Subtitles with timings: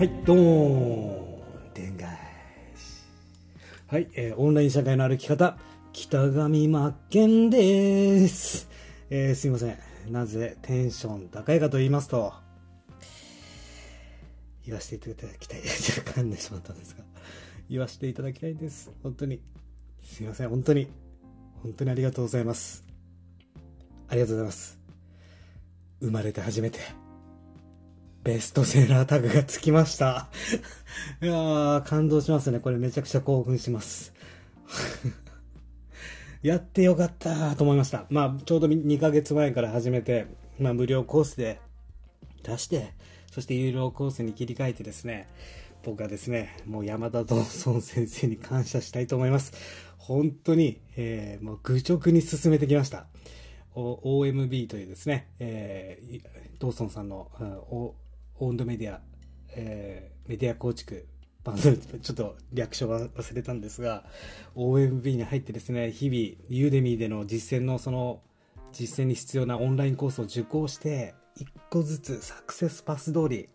[0.00, 1.42] はい、どうも
[1.74, 2.08] でんがい。
[3.86, 5.58] はい、えーオンライン社会の歩き方、
[5.92, 8.70] 北上真剣です。
[9.10, 9.78] えーすいません。
[10.10, 12.32] なぜテンション高いかと言いますと、
[14.64, 15.60] 言わせていただきたい。
[15.60, 17.04] 噛んでしまったんですが、
[17.68, 18.90] 言わせていただきたいです。
[19.02, 19.42] 本当に。
[20.02, 20.88] すいません、本当に。
[21.62, 22.86] 本当にありがとうございます。
[24.08, 24.78] ありがとうございます。
[26.00, 27.09] 生まれて初めて。
[28.22, 30.28] ベストセラータグがつきました。
[31.22, 32.60] いやー、感動しますね。
[32.60, 34.12] これめちゃくちゃ興奮します。
[36.42, 38.06] やってよかったと思いました。
[38.10, 40.26] まあ、ちょうど2ヶ月前から始めて、
[40.58, 41.60] まあ、無料コースで
[42.42, 42.92] 出して、
[43.30, 45.26] そして有料コースに切り替えてですね、
[45.82, 49.52] 僕はですね、もう山田道尊先生に感謝したいと思います。
[49.96, 53.06] 本当に、えーもう愚直に進めてきました。
[53.74, 56.22] OMB というですね、えー
[56.58, 58.09] ドーソンさんの、うん
[58.40, 59.00] オンドメディア、
[59.54, 61.08] えーメディア構築、
[61.42, 64.04] バンドちょっと略称は忘れたんですが、
[64.54, 68.22] OMB に入ってですね、日々、ユーデミーでの実践のその、
[68.72, 73.48] 実践に必要なオンラインコースを受講して、一個ずつサクセスパス通り、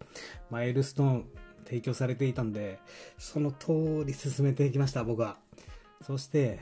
[0.50, 1.25] マイルストーン
[1.63, 2.80] 提供されていたんで、
[3.17, 5.38] その通り進めていきました、僕は。
[6.06, 6.59] そして、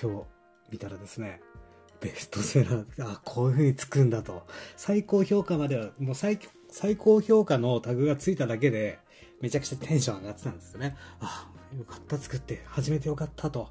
[0.00, 0.24] 今日
[0.70, 1.42] 見たらですね、
[2.00, 4.46] ベストセラー、あ、こういう風につくんだと。
[4.76, 6.38] 最高評価までは、もう最、
[6.78, 8.98] 最高評価のタグがついただけで、
[9.40, 10.94] めちゃくちゃテンション上がってたんですよね。
[11.20, 13.70] あ、あよかった作って、始めてよかったと。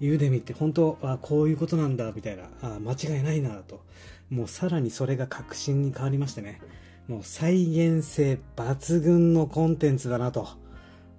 [0.00, 3.84] ユーデミって本当、あ、こういうことなんだ、みたいな、あ、間違いないな、と。
[4.28, 6.60] もうさらにそれが確信に変わりましてね。
[7.06, 10.48] もう再現性抜群のコンテンツだなと。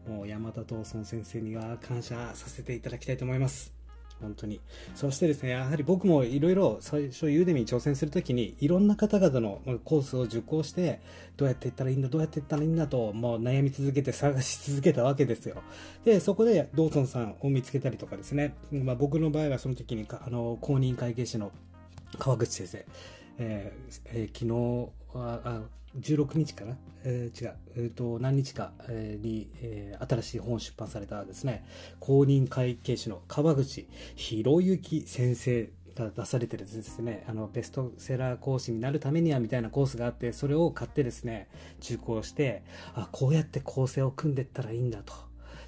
[0.10, 3.85] もう山田東尊先生には感謝させていただきたいと思います。
[4.22, 4.62] 本当に。
[4.96, 11.02] そしてですね、やはり僕もいろいろ最初ユーデミに挑戦するときに、いろんな方々のコースを受講して、
[11.38, 15.62] どうやっていったらいいんだ、どうやっていったらいいんだと、もう悩み続けて探し続けたわけですよ。
[16.04, 21.52] で、そこでドーソンさんを見つけたりとかですね、まあ僕の場合はその時にか、あの、公認会計士の
[22.18, 22.86] 川口先生、
[23.38, 25.62] えーえー昨日ああ
[26.00, 31.66] 16日かな、えー違う、えーと何日か、に、えー新しい本を出版されたですね。
[32.00, 37.24] 公認会計士の川口博之先生が出されてるですね。
[37.28, 41.48] あのベストセラー講師になるためにはみたいなコースがあってそれを買ってですね
[41.80, 42.64] 受講して
[42.94, 45.14] あこうやって構成を組んでったらいいんだと。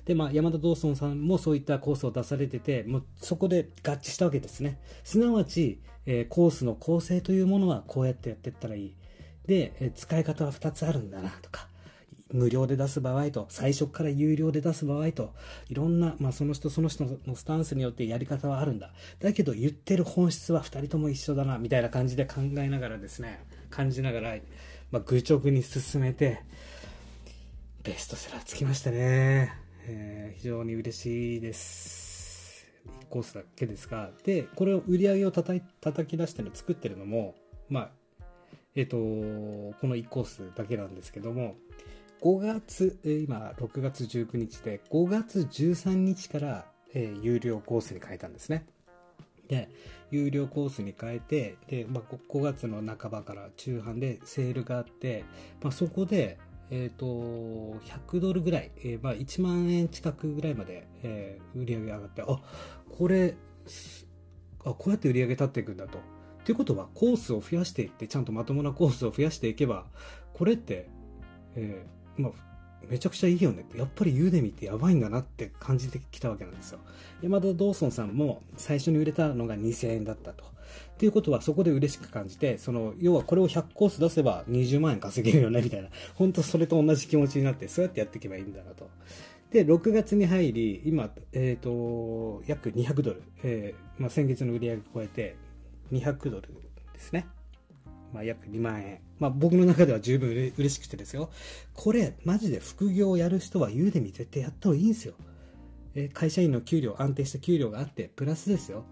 [0.08, 4.80] で、まあ、山田道尊さんもそういったコースを出されてて、もうそこで合致したわけですね。
[5.04, 8.96] すなわち、えーコースの構成というものはこうやってやっていったらいい。
[9.48, 11.68] で、使い方は2つあるんだな、とか。
[12.34, 15.34] 無料で出す場合と、最初から有料で出す場合と、
[15.70, 18.92] いろんな、まあ、その人その人のスタンスによってやり方はあるんだ。
[19.20, 24.36] だけど言ってる本質は2人とも一緒だな、みたいな感じで考えながらですね、感じながら、
[24.92, 26.42] まあ、愚直に進めて、
[27.84, 29.54] ベストセラーつきましたね。
[29.88, 32.68] えー非常に嬉しいです。
[33.04, 34.12] 1コースだけですが。
[34.24, 37.36] で、これを売り上げを叩い叩き出してる作ってるのも、
[37.70, 37.90] まあ、
[38.78, 41.56] えっ、と、この1コースだけなんですけども、
[42.22, 48.68] 5月、今6月19日で、5月13日から、えー有料コースに変えたんですね。
[49.48, 49.70] で、
[50.12, 55.26] 有料コースに変えて、で、まあ、5月の半ばから中半でセールがあって、
[55.64, 56.38] まあ、そこで、
[56.70, 62.42] えっ、と、100ドルぐらい、えーまあ、1万円近くぐらいまで、えー売り上げ上がって、あ、
[62.96, 63.34] これ、
[64.64, 66.17] あ、こうやって売り上げ立っていくんだと。
[66.48, 69.84] っていうことは、コースを増やしていって、ちゃんとまともなコースを増やしていけば、
[70.34, 70.88] これって、
[71.58, 72.32] えーまあ、
[72.90, 76.80] めちゃくちゃいいよねって、やっぱりユーデミってやばいんだなって感じてきたわけなんですよ。
[77.22, 80.46] 山田ドーソンさんも最初に売れたのが2000円だったと。
[80.46, 80.48] っ
[80.96, 88.90] ていうことはそこで嬉しく感じて、その、要はこれを100コース出せば20万円稼げるよねみたいな、本当それと同じ気持ちになって、そうやってやっていけばいいんだなと。
[89.52, 95.36] で、6月に入り、今、えっ、と、約200ドル、えーまあ、先月の売り上げを超えて、
[95.92, 96.48] 200ドル
[96.94, 97.28] ですね。
[98.14, 99.00] まあ、約2万円。
[99.20, 101.30] まあ、僕の中では十分嬉しくてですよ。
[101.74, 105.14] これ、マジで副業をやる人はユーデミ絶対やった方がいいんですよ。
[105.96, 108.86] え会社員の給料、安定した給料があって、プラスですよ。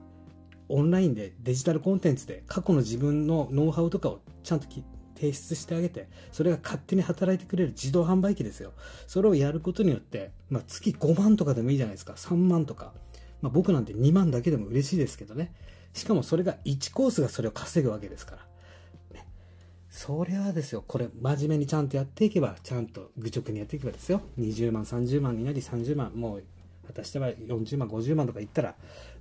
[0.68, 4.66] オンラインでデジタルコンテンツで過去の自分のノウハウとかをちゃんと
[5.16, 8.74] 提出してあげて、それが勝手に働いてくれる自動販売機ですよ。
[9.08, 12.14] それをやることによって、まあ、月5万とかでもいいじゃないですか。
[12.14, 12.94] 3万とか。
[13.42, 15.54] まあ、僕なんて2万だけでも嬉しいですけどね。
[15.96, 18.42] しかもそれが1コースがそれを稼ぐわけですから。
[19.14, 19.26] ね。
[19.90, 24.22] それはですよ、これ真面目にちゃんとやっていけば、ちゃんと愚直にやっていけばですよ。
[24.38, 26.44] 20万、30万になり30万、もう、
[26.86, 28.76] 果たしては40万、50万とか言ったら、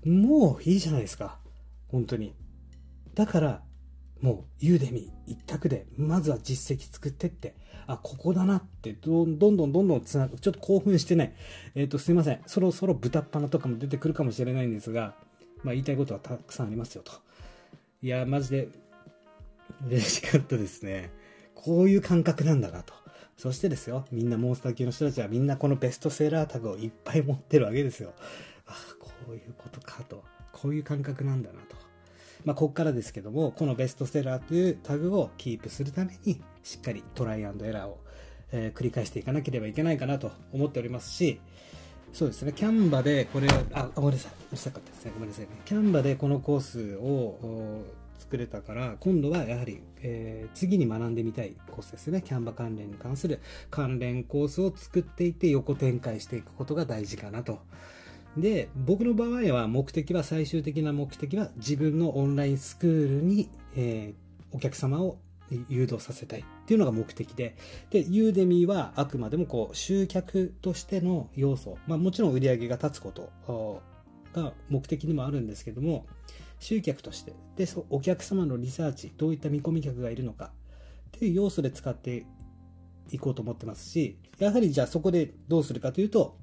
[0.05, 1.39] もういいじゃないですか。
[1.89, 2.35] 本当に。
[3.15, 3.63] だから、
[4.21, 7.55] もうユーデミ一択でまずは実績作ってって
[7.87, 11.37] あここだなってどんどんどんどんつなぐちょっと興奮してね
[11.75, 15.15] えっ、ー、とすいませんそろそろ豚っ鼻とかも出てくるかもしれないんですが、
[15.65, 17.13] まあ、言いたいことはたくさんありますよと。
[18.03, 18.69] いやマジで
[19.89, 21.11] 嬉しかったですね。
[21.55, 22.95] こういう感覚なんだなと。
[23.37, 28.13] そしてですよみんなモンスター級の人たちはみんなこのベストセラータグをいっぱい持ってるわけですよ。
[28.67, 30.23] ああこういうことかと。
[30.53, 31.77] こういう感覚なんだなと。
[32.45, 37.99] まあ、ここからですけども、このベストセラーというタグをキープするために、しっかりトライアンドエラーを、
[38.53, 41.41] えー、繰り返していかなければいけないかなと思っておりますし、
[42.15, 45.51] そうですね、キャンバでこれ、あ、ごめんなさい、うるさかったですね、ごめんなさいね。
[45.65, 47.83] キャンバでこのコースを
[48.21, 52.23] 作れたから、今度はやはり、えー、次に学んでみたいコースですね。
[52.23, 57.59] キャンバ関連に関する関連コースを作っていって横展開していくことが大事かなと
[58.37, 65.19] で、僕の場合は目的は、最終的な目的は自分のオンラインスクールに、えー、お客様を
[65.69, 67.57] 誘導させたいっていうのが目的で、
[67.91, 73.83] で、ユーデミーはあくまでもこう、集客としての要素、まあもちろん売り上げが立つこと
[74.33, 76.07] が目的にもあるんですけども、
[76.59, 80.53] 集客として、で、お客様のリサーチ、どういった見込み客がいるのか。
[81.17, 82.27] っていう要素で使って
[83.11, 86.37] いこうと思ってますし、やはりじゃあそこでどうするかというと、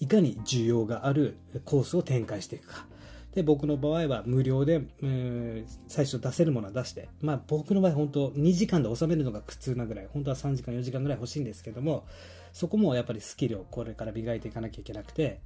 [0.00, 2.86] いかに需要があるコースを展開していくか。
[3.34, 12.06] で、僕の場合は無料で、えー、最初出せるものは出して、まあ僕の場合本当2時間で収めるのが苦痛なぐらい、本当は3時間4時間ぐらい欲しいんですけども、
[12.52, 15.40] そこもやっぱりスキルをこれから磨いていかなきゃいけなくて、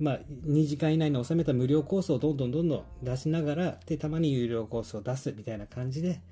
[0.00, 6.22] まあ、2時間以内に収めた無料コースをどんどんどんどん出しながら、で、たまに有料コースを出すみたいな感じで、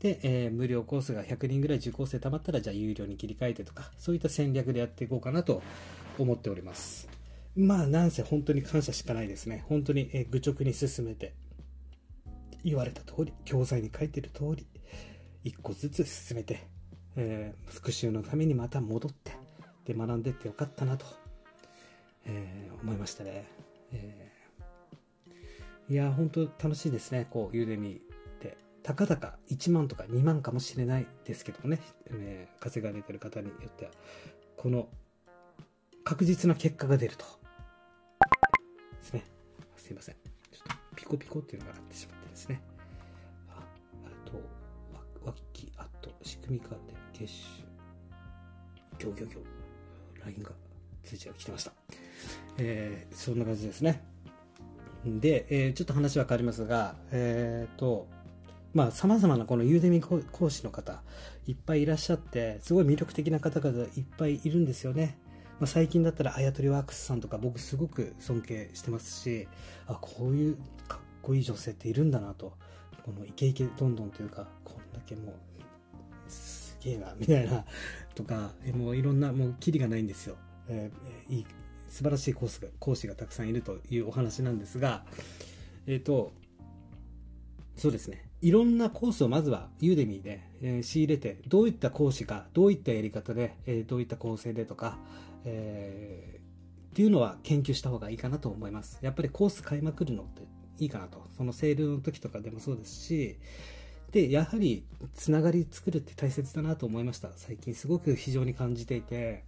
[0.00, 5.62] で、えー、無料コースが100人ぐらい受講生たまったら、じゃあ有料に切り替えてとか、そういった戦略でやっていこうかなと
[6.18, 7.09] 思っております。
[7.60, 9.64] まあ、なんせ本当に感謝しかないですね。
[9.68, 11.34] 本当に、え愚直に進めて、
[12.64, 14.66] 言われた通り、教材に書いてる通り、
[15.44, 16.66] 一個ずつ進めて、
[17.16, 19.32] えー、復習のためにまた戻って、
[19.84, 21.06] で、学んでってよかったなと、
[22.26, 23.46] えー、思いましたね。
[23.92, 27.26] えー、いや、本当楽しいですね。
[27.30, 33.90] こう、ユーデミーで、たかだか1万とか2万かもしれないですけどもね、えー、稼がれてる方によっては、
[34.56, 34.88] この
[36.04, 37.39] 確実な結果が出ると。
[39.00, 39.24] ですね。
[39.76, 40.14] すいません。
[40.14, 42.60] ちょっとピコピコっていうのがあってしまってですね。
[43.48, 43.64] あ、
[44.04, 44.40] あと、
[45.24, 46.76] ワッキー、あと、仕組み化で、
[47.12, 47.62] 月収、
[48.98, 50.50] ギョギョギョ、LINE が
[51.02, 51.72] 通知が来てました。
[52.58, 54.04] えー、そんな感じですね。
[55.04, 58.06] で、えー、ちょっと話は変わりますが、えっ、ー、と、
[58.74, 61.02] まあ、様々なこのユーデミ講師の方、
[61.46, 65.18] いっぱいいらっしゃって、すごい魅力的な方々いっぱいいるんですよね。
[65.60, 69.46] まあ、最近だったらあやとりワークスさんとか僕すごく尊敬してますし
[69.86, 70.56] あこういう
[70.88, 72.52] かっこいい女性っているんだなと。
[73.02, 75.34] このイケイケどんどんというかこんだけもう
[76.30, 77.64] すげえなみたいな
[78.14, 80.36] とかもういろんなもうキリがないんですよ、
[80.68, 81.46] えー、いい
[81.88, 85.02] 素晴らしいコースが講師がたくさんいるというお話なんですが
[85.86, 86.32] えっ、ー、と
[87.76, 88.26] そうですね。
[88.42, 94.98] いろんなコースをまずはユーデミーで、えー、仕入れて、どういった講師か、どういったやり方で、えー、どういった構成でとか、
[95.44, 98.98] えー、っていうのは研究した方がいいかなと思います。
[99.02, 100.42] やっぱりコース買いまくるのって
[100.78, 101.26] いいかなと。
[101.36, 103.36] そのセールの時とかでもそうですし、
[104.12, 104.84] で、やはり
[105.14, 107.30] つながり作るって大切だなと思いました。
[107.36, 109.44] 最近すごく非常に感じていて、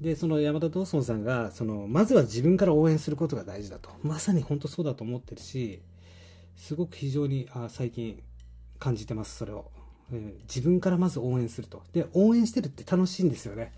[0.00, 3.90] で、その山田道尊さんが、その、まずは自分から応援することが大事だと。
[4.02, 5.80] まさに本当そうだと思ってるし、
[6.56, 8.22] すごく非常にあ最近
[8.78, 9.70] 感じてます、それを、
[10.12, 11.82] えー、自分からまず応援すると。
[11.92, 13.72] で、応援してるって楽しいんですよね。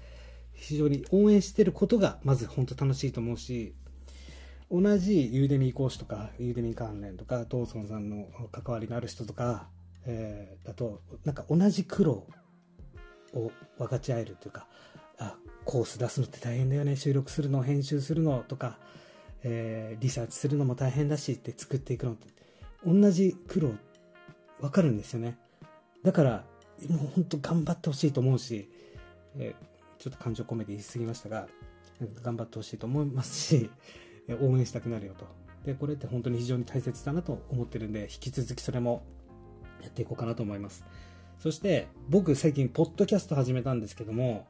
[0.56, 3.74] 非常に応援してることがまず本当楽しいと思うし、
[4.70, 9.68] 同じユーデミー講師とか、ユーデミー関連とか、トーソンさんの関わりのある人とか、
[10.06, 12.26] えー、だと、なんか同じ苦労
[13.32, 14.66] を分かち合えるというか、
[15.18, 18.78] あ、コース出すのって大変だよね、収録するの、編集するのとか、
[19.44, 22.28] えー、リサーチするのも大変だしって作っていくのって、
[22.84, 23.72] 同じ苦労
[24.60, 25.38] 分かるんですよね。
[26.02, 26.44] だから、
[26.88, 28.68] もう本当頑張ってほしいと思うし、
[29.36, 29.75] えー
[30.06, 31.48] ちょっと感情込めて言い過ぎましたが、
[32.22, 33.70] 頑張ってほしいと思いますし、
[34.40, 35.26] 応援したくなるよと。
[35.64, 39.02] で、これって本当に非常に大切だなと思ってるんで、引き続きそれも
[39.82, 40.84] やっていこうかなと思います。
[41.40, 44.46] そして、僕最近、ポッドキャスト始めたんですけども、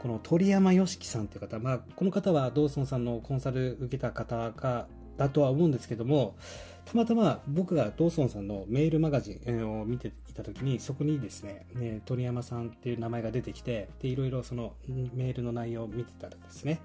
[0.00, 4.86] この鳥山よしきさんという方、まあ、この方はドーソンさんのコンサル受けた方が、
[5.16, 6.36] だとは思うんですけども、
[6.84, 16.80] たまたま僕がドーソンさんのメールマガジンを見ていた時に、そこにですね、ね鳥山さんっていう名前が出てきて、で、いろいろそのメールの内容を見てたらですね、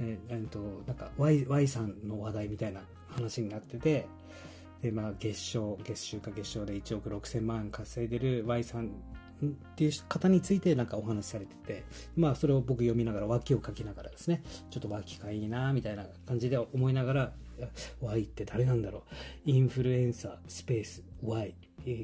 [0.00, 4.06] えー、えー、と、なんか y, y さんの話題みたいな話になってて、
[4.82, 11.84] で、まあ、月賞、月収か月賞で1億6000万稼いでる Y さんっていう方についてなんかお話しされてて、
[12.16, 17.32] まあそれを僕読みながら脇を書きながらですね、ちょっと脇がいいなみたいな感じで思いながら、
[18.00, 19.04] Y って誰なんだろ
[19.46, 19.50] う？
[19.50, 21.54] インフルエンサースペース Y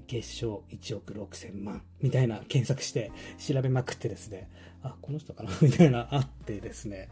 [0.07, 4.49] 月賞1億6000万みたいな検索して調べまくってですね、
[4.83, 5.51] あ、この人かな？
[5.61, 7.09] みたいなあってですね、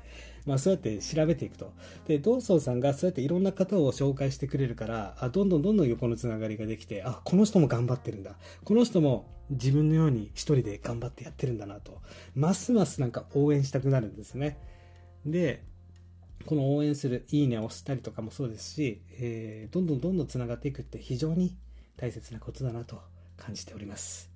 [0.47, 1.73] まあそうやって調べていくと。
[2.07, 8.37] で、ドーソンさんがそうやっていろんな方を紹介してくれるから、あどんどんどんどん横のつながりができて、あ、この人も頑張ってるんだ。
[8.65, 12.01] この人も自分のように一人で頑張ってやってるんだなと。
[12.35, 14.59] ますますなんか応援したくなるんですね。
[15.27, 15.65] で、
[16.47, 21.57] この応援するいいねを押したりとかもそうですし、えー、どんどんどんどんつながっていくって非常に
[21.97, 23.01] 大切なことだなと
[23.37, 24.31] 感じております。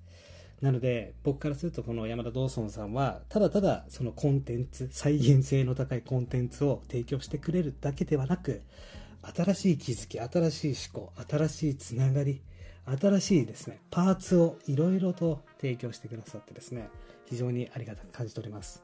[0.61, 8.61] なので、僕からするとこの山田ドーソンさんは、ただただそのコンテンツ、再現性の高いコンテンツを提供してくれるだけではなく、
[9.35, 12.41] 新しい気づき、新しい思考、新しいつながり、
[12.85, 16.87] 新しいですね、パーツをいろいろと提供してくださってですね、
[17.25, 18.83] 非常にありがたく感じております。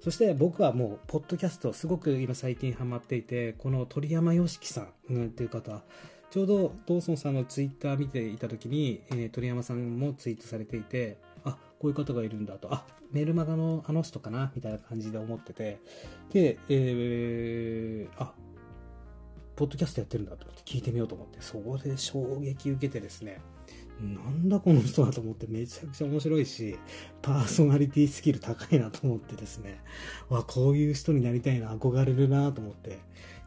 [0.00, 5.82] そして僕はもう、ポッドキャスト、すごく今最近ハマっていて、この鳥山よしきさん、っていう方、
[6.30, 15.78] ちょうどドーソンさんのツイッター見ていた時に、えー、鳥山さんもツイートされていて、あ、こういう方がいるんだと、あ、メルマガのあの人かなみたいな感じで思ってて、
[16.32, 18.34] で、えー、あ、
[19.56, 23.40] ポッドキャストやってるんだと思って聞いてみようと思って、そこで衝撃受けてですね、
[24.00, 26.78] なんだこの人だと思ってめちゃくちゃ面白いし、
[27.20, 29.80] パーソナリティスキル高いなと思ってですね、
[30.28, 32.98] わ、こういう人になりたいな、憧れるなと思って、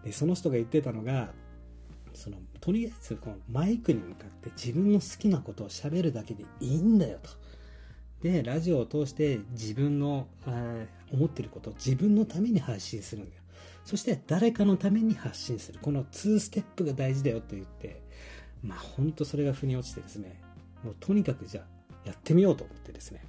[0.04, 1.32] で、その人が言ってたのが、
[2.14, 7.30] そのとりあえずこのマイクに向かって自分の好きなことを喋るだけでいいんだよと。
[8.22, 10.28] で、ラジオを通して自分の
[11.12, 13.42] 思ってることを自分のために発信するんだよ。
[13.84, 15.80] そして誰かのために発信する。
[15.82, 18.04] この2ステップが大事だよと言って、
[18.64, 20.40] まあ本当それが腑に落ちてですね、
[20.84, 23.24] もうとにかくじゃあやってみようと思ってですね、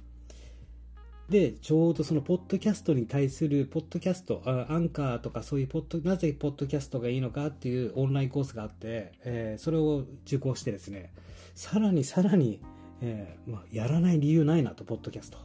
[1.29, 11.13] で、ちょうどそのポッドキャストに対する、ポッドキャスト、アンカーとかそういうポッド、なぜポッドキャストがいいのかっていうオンラインコースがあって、えー、それを受講してですね、
[11.55, 12.61] さらにさらに、
[13.01, 15.37] えー、まあ、やらない理由ないなと、ポッドキャスト。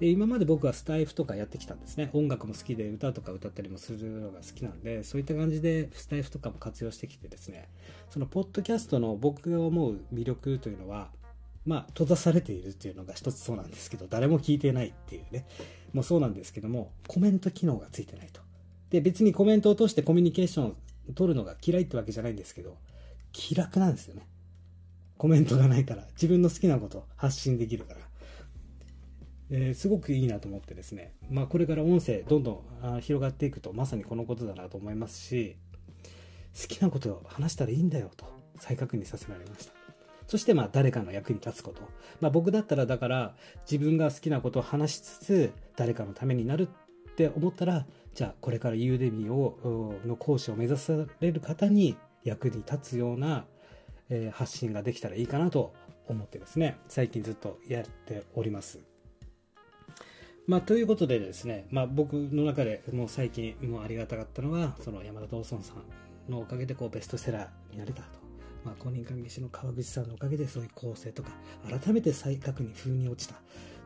[0.00, 2.10] で、今まで僕はスタイフとかやってきたんですね。
[2.12, 7.68] 音楽も好きで歌とか歌ったりもするのが好きなんで、そういった感じでスタイフとかも活用してきてですね、
[8.10, 11.10] そのポッドキャストの僕が思う魅力というのは、
[11.64, 15.46] まあ、閉ざされているっていうのが一つそうなんですけど、誰も聞いてないっていうね、
[15.92, 18.42] もうそうなんですけども、コメント機能がついてないと。
[18.90, 20.74] で、別にコメントを通してコミュニケーションを
[21.14, 22.76] 取るのが嫌いってわけじゃないんですけど、
[23.32, 24.28] 気楽なんですよね。
[25.18, 28.00] コメントがないから、自分の好きなこと発信できるから。
[29.50, 32.64] えー、すごくいいなと思ってですね、まあ、これから音声どんど
[32.96, 35.56] ん広がっていくとまさにこのことだなと思いますし
[36.60, 38.26] 好きなことを話したらいいんだよと
[38.58, 39.76] 再確認させられました
[40.26, 41.82] そしてまあ誰かの役に立つこと。
[42.20, 43.34] まあ僕だったらだから
[43.70, 53.44] 自分が好きなことを話しつつ誰かのためになるって思ったらじゃあこれからユーデミーをの講師を目指される方に役に立つような、
[54.10, 55.74] えー、発信ができたらいいかなと
[56.08, 58.95] 思ってですね最近ずっとやっております。
[60.46, 68.26] まあ、ということでですね、まあ、僕の中でもう最近もうありがたかったのはその山田道尊さんのおかげでこうベストセラーになれたと。
[68.64, 71.30] まあ、公認会計士の川口さんのおかげでそういう構成とか
[71.68, 73.36] 改めて再確認風に落ちた。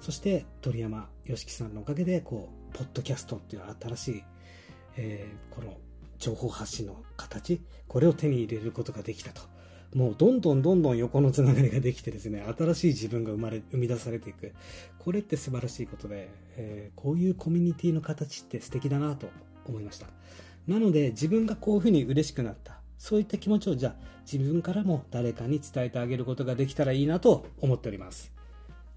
[0.01, 4.25] そして鳥山よしきさんのおかげでこうポッドキャストっていう新しい、
[4.97, 5.77] えー、この
[6.19, 9.43] 情報発信の形これを手に入れることができたと。
[9.95, 14.53] もうどんどんどんどん横のつながりができてですね新しい自分が生まれ生み出されていく。
[14.99, 19.29] これって素晴らしいことで、えー、こういうコミュニティの形って素敵だなと
[19.67, 20.07] 思いました。
[20.69, 22.81] なので自分がこういうふうに嬉しくなった。
[22.99, 23.95] そういった気持ちをじゃあ
[24.31, 28.31] 自分からも誰かに伝えてあげることができたらいいなと思っております。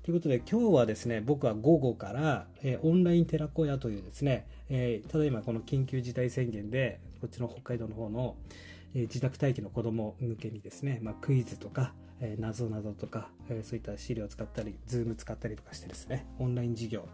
[0.04, 8.36] ということで今日はですね、僕は午後から、えー、オンライン寺子屋というですね、えー、ただいまこの緊急事態宣言で、こっちの北海道の方の、
[8.96, 17.08] え、自宅待機の子供向けにですね、まあ、クイズとか、えー、なぞなぞとか、えー、そういった資料を使ったり、ズーム使ったりとかしてですね、オンライン授業、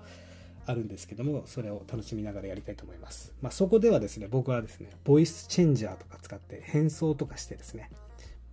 [0.66, 3.34] あるんですけども、それを楽しみながらやりたいと思います。
[3.42, 7.90] まあ、そこではですね、僕はですね、ボイスチェンジャーとか使って変装とかしてですね、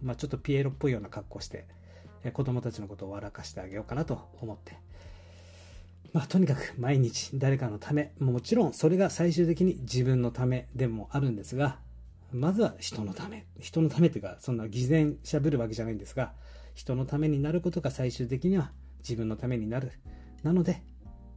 [0.03, 1.67] まあ、ちょっとピエロっぽいような格好して
[2.27, 4.77] え、子供たちのことを笑かしてあげようかなと思って、
[6.13, 11.79] まあ、とにかく毎日誰かのため、もちろんそれが最終的に自分のためでもあるんですが、
[12.37, 13.47] まずは人のため。
[13.61, 16.33] 人のためというか、そんな偽善しゃべるわけじゃないんですが、
[16.75, 19.93] 人のためになることが最終的には自分のためになる。
[20.43, 20.83] なので、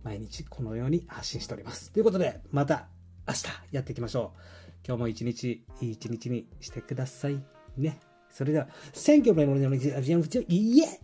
[0.04, 1.92] 毎日このように発信しております。
[1.92, 2.88] ということで、また
[3.28, 4.40] 明日やっていきましょう。
[4.86, 7.44] 今日も一日いい一日にしてください
[7.78, 8.00] ね。
[8.30, 11.00] それでは、選挙ののイエ